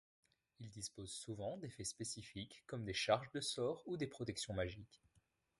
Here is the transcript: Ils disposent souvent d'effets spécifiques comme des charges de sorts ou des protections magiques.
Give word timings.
Ils 0.59 0.71
disposent 0.71 1.13
souvent 1.13 1.57
d'effets 1.57 1.83
spécifiques 1.83 2.63
comme 2.65 2.83
des 2.85 2.91
charges 2.95 3.29
de 3.33 3.39
sorts 3.39 3.83
ou 3.85 3.97
des 3.97 4.07
protections 4.07 4.55
magiques. 4.55 5.03